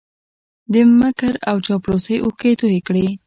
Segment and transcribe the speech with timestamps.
[0.73, 3.05] د مکر او چاپلوسۍ اوښکې یې توی کړې